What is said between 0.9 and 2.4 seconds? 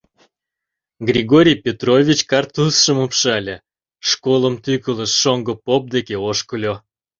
Григорий Петрович